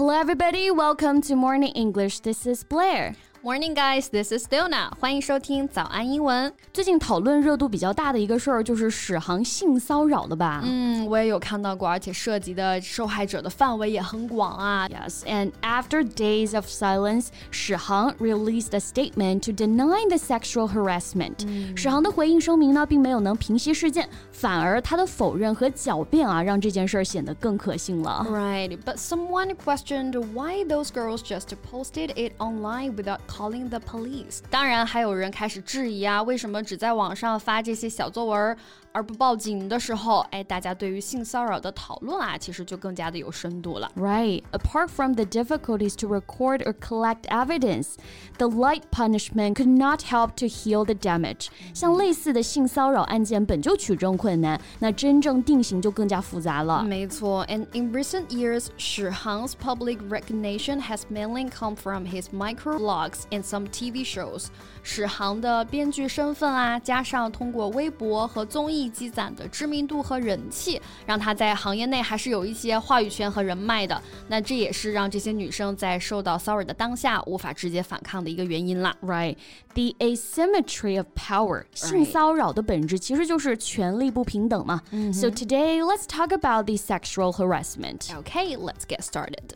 [0.00, 0.70] Hello, everybody.
[0.70, 2.20] Welcome to Morning English.
[2.20, 3.16] This is Blair.
[3.42, 4.10] Morning, guys.
[4.10, 4.90] This is Leona.
[5.00, 6.52] 欢迎收听早安英文。
[6.74, 10.60] 最近讨论热度比较大的一个事儿，就是史航性骚扰了吧？
[10.62, 14.86] 嗯，我也有看到过，而且涉及的受害者的范围也很广啊。
[14.90, 21.38] Yes, and after days of silence, 史航 released a statement to deny the sexual harassment.
[21.74, 28.26] 史航的回应声明呢，并没有能平息事件，反而他的否认和狡辩啊，让这件事儿显得更可信了。
[28.28, 28.82] Right, mm.
[28.84, 34.39] but someone questioned why those girls just posted it online without calling the police。
[34.49, 38.57] 当然，还有人开始质疑啊，为什么只在网上发这些小作文？
[38.91, 43.91] 而不报警的时候，哎，大家对于性骚扰的讨论啊，其实就更加的有深度了。
[43.97, 44.41] Right.
[44.53, 47.95] Apart from the difficulties to record or collect evidence,
[48.37, 51.47] the light punishment could not help to heal the damage.
[51.73, 56.81] 像类似的性骚扰案件本就取证困难，那真正定刑就更加复杂了。
[56.81, 64.05] 没错，and in recent years, 史航's public recognition has mainly come from his microblogs and some TV
[64.05, 64.47] shows.
[64.83, 73.99] 史航的编剧身份啊，加上通过微博和综艺积攒的知名度和人气，让他在行业内还是有一些话语权和人脉的。
[74.27, 78.95] 那这也是让这些女生在受到骚扰的当下无法直接反抗的一个原因啦。
[79.01, 79.37] Right,
[79.73, 84.83] the asymmetry of power，性骚扰的本质其实就是权力不平等嘛。
[85.11, 88.01] So today, let's talk about the sexual harassment.
[88.21, 89.55] Okay, let's get started.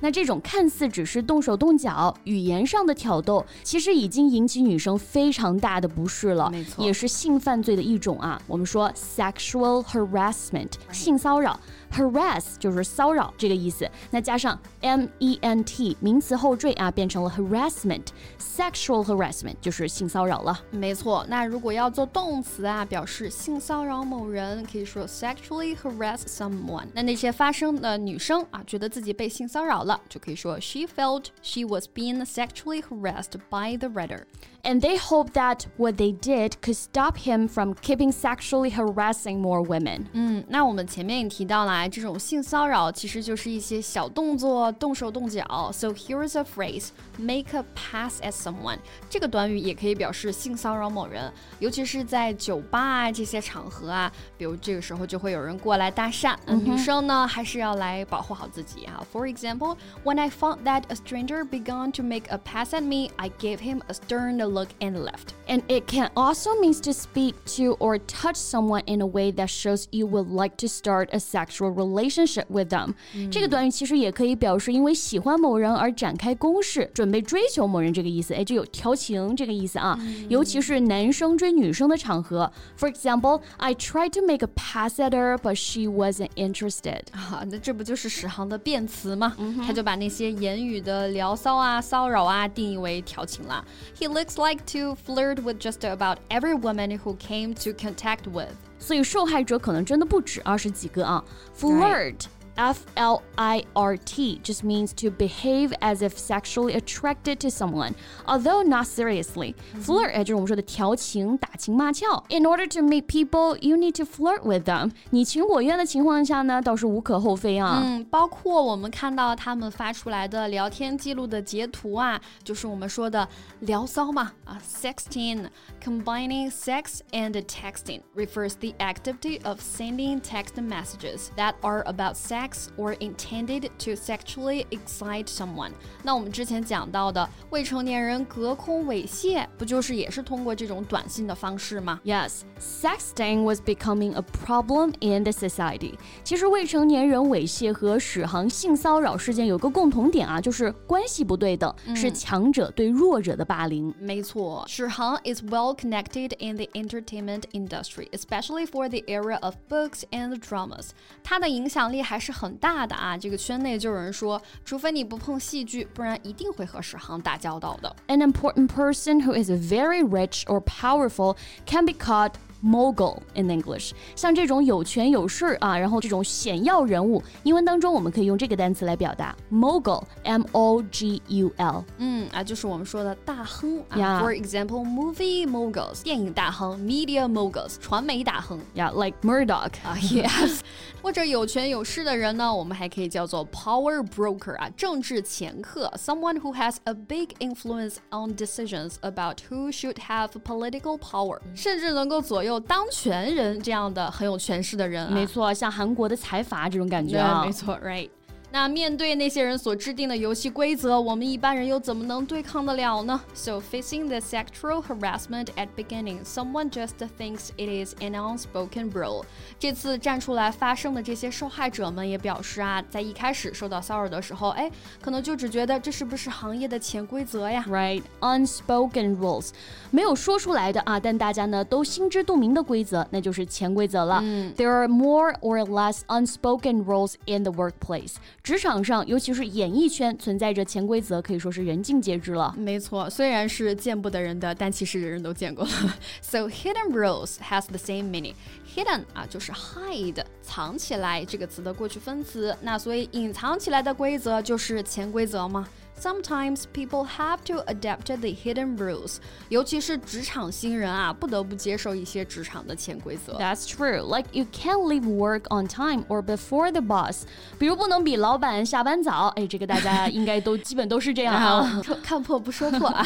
[0.00, 8.40] 那这种看似只是动手动脚、语言上的挑逗，其实已经引起女生非常大的不适了，没错也是性犯罪的一种啊。
[8.46, 11.58] 我们说 sexual harassment，性骚扰
[11.92, 20.58] ，harass 就是骚扰这个意思，那加上 m e n t 名词后缀啊，变成了 harassment，sexual harassment 就是性骚扰了。
[20.70, 26.86] 没错，那如果要做动词啊，表示性骚扰某人，可以说 sexually harass someone。
[26.94, 34.23] 那那些发生的女生啊，觉得自己被性骚扰了，就可以说 she felt she was being sexually harassed by the writer。
[34.65, 39.61] And they hope that what they did could stop him from keeping sexually harassing more
[39.61, 40.05] women.
[40.13, 45.43] 嗯，那我们前面也提到啦，这种性骚扰其实就是一些小动作，动手动脚。
[45.73, 48.77] So here's a phrase: make a pass at someone。
[49.09, 51.29] 这个短语也可以表示性骚扰某人，
[51.59, 59.05] 尤其是在酒吧啊这些场合啊，比如这个时候就会有人过来搭讪，嗯、女生呢还是要来保护好自己啊。
[59.11, 63.29] For example, when I found that a stranger began to make a pass at me, I
[63.39, 65.33] gave him a stern look and left.
[65.47, 69.49] And it can also mean to speak to or touch someone in a way that
[69.49, 72.93] shows you would like to start a sexual relationship with them、
[73.31, 78.33] 这个短语其实也可以表示因为喜欢某人而展开攻势，准备追求某人这个意思。
[78.33, 79.97] 哎，就有调情这个意思啊。
[80.29, 82.51] 尤其是男生追女生的场合。
[82.77, 87.01] For example, I tried to make a pass at her, but she wasn't interested.
[87.11, 89.35] 啊，那这不就是史航的辩词吗？
[89.67, 93.63] 他就把那些言语的聊骚啊、骚扰啊定义为调情啦。
[93.97, 98.53] He looks like to flirt with just about every woman who came to contact with.
[98.79, 101.23] 所以受害者可能真的不止二十几个啊。
[101.57, 102.25] Flirt,
[102.57, 107.95] F L I R T, just means to behave as if sexually attracted to someone,
[108.27, 109.55] although not seriously.
[109.81, 112.23] Flirt 哎，就是我们说的调情、打情骂俏。
[112.29, 114.91] In order to meet people, you need to flirt with them.
[115.09, 117.81] 你情我愿的情况下呢，倒是无可厚非啊。
[117.83, 123.27] 嗯，包括我们看到他们发出来的聊天记录的截图啊，就是我们说的
[123.61, 132.43] 聊骚嘛啊，sexting。Combining sex and texting refers the activity of sending text messages that are about sex
[132.77, 135.71] or intended to sexually excite someone。
[136.03, 141.99] 那我们之前讲到的未成年人隔空猥亵，不就是也是通过这种短信的方式吗？
[142.03, 145.95] Yes, sexting was becoming a problem in the society.
[146.23, 153.93] 其实未成年人猥亵和史航性骚扰事件有个共同点啊，就是关系不对等，是强者对弱者的霸凌。
[153.99, 160.89] 没错，史航 is well connected in the entertainment industry, especially for the era of books and dramas.
[161.23, 163.17] 他的影响力还是 很大的啊。
[163.17, 167.95] 这个圈内就有人说，除非你不碰戏剧，不然一定会和史航打交道的。
[168.07, 172.33] An important person who is very rich or powerful can be caught
[172.63, 173.91] mogul in English。
[174.15, 181.83] 像这种有权有势啊，然后这种显要人物，英文当中我们可以用这个单词来表达 mogul，m o g u l。
[181.97, 183.97] 嗯啊，就是我们说的大亨啊。
[183.97, 184.21] Yeah.
[184.21, 188.59] For example, movie moguls，电影大亨；media moguls，传媒大亨。
[188.73, 189.73] Yeah, like Murdoch.
[189.83, 190.59] 啊、yes，
[191.01, 200.97] 或者有权有势的人呢，我们还可以叫做 power broker 啊，政治掮客，someone who has a big influence on decisions about who should have political
[200.97, 205.10] power，甚至能够左右 当权人这样的很有权势的人啊。
[205.10, 207.50] 没错，像韩国的财阀这种感觉，啊没。
[207.50, 208.08] 错，right。
[208.51, 213.19] 那面对那些人所制定的游戏规则，我们一般人又怎么能对抗得了呢？
[213.33, 219.23] So facing the sexual harassment at beginning, someone just thinks it is an unspoken rule。
[219.57, 224.69] 这次站出来发声的这些受害者们也表示啊，在一开始受到骚扰的时候，哎，
[225.01, 227.65] 可能就只觉得这是不是行业的潜规则呀？
[227.67, 229.49] Right, unspoken rules，
[229.89, 234.21] 没有说出来的啊，但大家呢都心知肚明的规则，那就是潜规则了。
[234.55, 238.17] There are more or less unspoken rules in the workplace。
[238.42, 242.54] 职场上，尤其是演艺圈，存在着潜规则，可以说是人尽皆知了。
[242.56, 245.70] 没错，虽然是见不得人的，但其实人人都见过了。
[246.22, 248.34] So hidden rules has the same meaning.
[248.74, 252.56] Hidden 啊，就是 hide 藏起来这个词的过去分词。
[252.62, 255.68] 那所以隐藏起来的规则就是潜规则吗
[255.99, 259.17] ？Sometimes people have to adapt the hidden rules，
[259.47, 263.33] 尤其是职场新人啊，不得不接受一些职场的潜规则。
[263.37, 264.01] That's true.
[264.01, 267.23] Like you can't leave work on time or before the boss.
[267.57, 269.27] 比如不能比老板下班早。
[269.37, 271.59] 哎，这个大家应该都基本都是这样啊。
[271.59, 273.05] 啊，说看破不说破啊。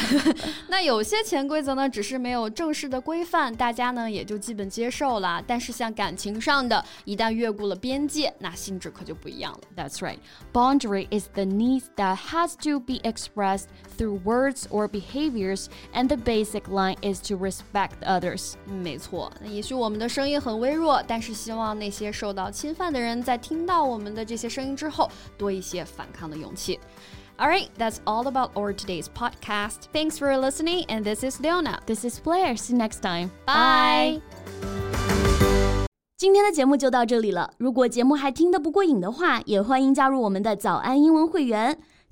[0.68, 5.44] 那有些潜规则呢，只是没有正式的规范，大家呢也就基本接受了。
[5.46, 9.60] 但是像感情上的，一旦越过了边界，那性质可就不一样了。
[9.76, 10.18] That's right.
[10.52, 13.68] Boundary is the need that has to be expressed
[13.98, 18.54] through words or behaviors, and the basic line is to respect others.
[18.68, 26.80] 嗯没错，那也许我们的声音很微弱，但是希望那些受到侵犯的人在听到我们的这些声音之后，多一些反抗的勇气。
[27.38, 29.90] Alright, that's all about our today's podcast.
[29.94, 31.80] Thanks for listening, and this is Leona.
[31.86, 32.58] This is Blair.
[32.58, 33.30] See you next time.
[33.46, 34.22] Bye.
[36.18, 37.54] 今天的节目就到这里了。
[37.60, 41.78] 如果节目还听得不过瘾的话，也欢迎加入我们的早安英文会员。